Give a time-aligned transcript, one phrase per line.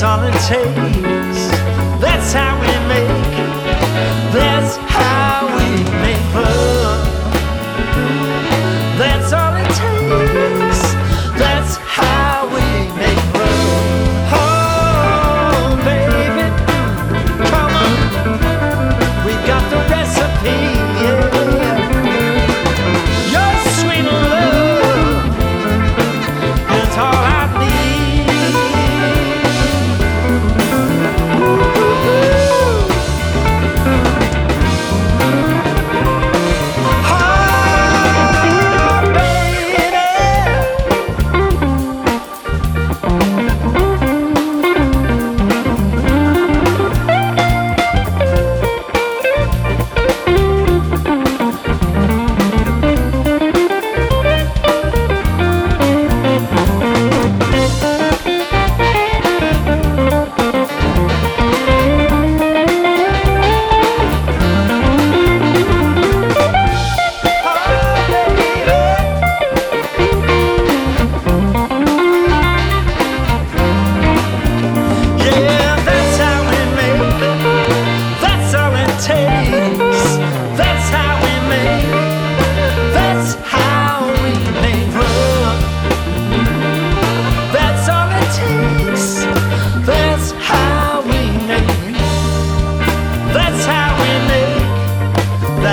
[0.00, 1.09] that's all it takes.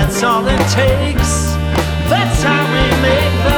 [0.08, 1.52] that's all it takes.
[2.08, 3.57] That's how we make the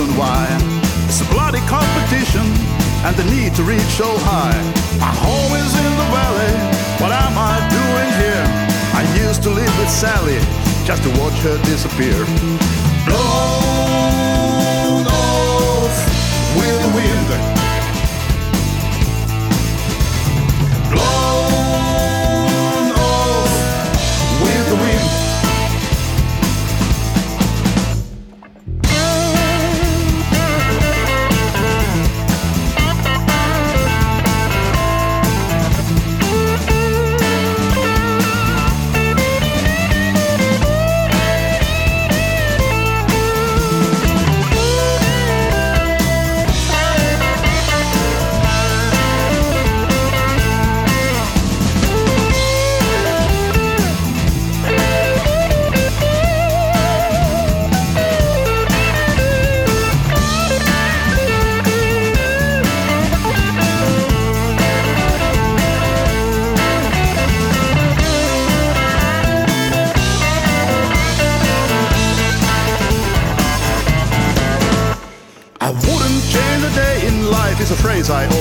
[0.00, 0.46] reason why.
[1.06, 2.46] It's a bloody competition
[3.04, 4.56] and the need to reach so high.
[4.98, 6.52] My home is in the valley.
[7.00, 8.46] What am I doing here?
[8.94, 10.38] I used to live with Sally
[10.84, 12.24] just to watch her disappear.
[13.06, 13.59] Blow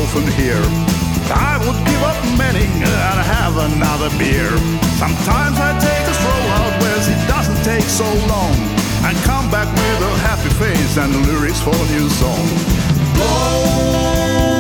[0.09, 0.57] often hear.
[1.29, 4.49] I would give up many and have another beer.
[4.97, 8.55] Sometimes I take a stroll out where it doesn't take so long
[9.05, 12.47] and come back with a happy face and lyrics for a new song.
[13.13, 14.58] Blown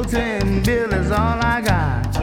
[0.00, 2.14] Floating bill is all I got.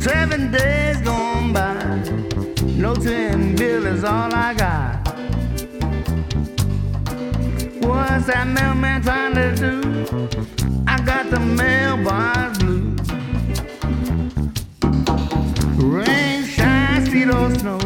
[0.00, 1.74] Seven days gone by.
[2.76, 5.08] No ten bill is all I got.
[7.84, 9.82] What's that mailman trying to do?
[10.86, 12.94] I got the mailbox blue.
[15.88, 17.80] Rain, shine, sleet, or snow.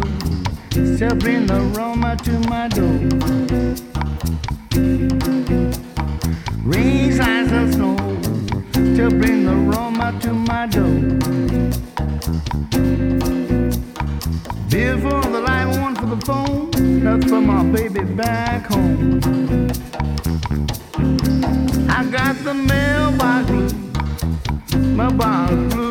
[0.94, 3.87] Still bring the Roma to my door.
[17.08, 19.20] letters for my baby back home.
[21.88, 25.87] I got the mailbox blue, mailbox blue.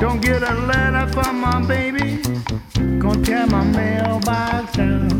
[0.00, 2.22] Don't get a letter from my baby.
[2.98, 5.10] Gonna tear my mailbox down.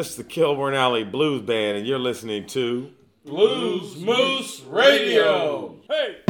[0.00, 2.90] This is the Kilborn Alley Blues Band, and you're listening to
[3.26, 5.76] Blues Moose Radio.
[5.90, 6.29] Hey!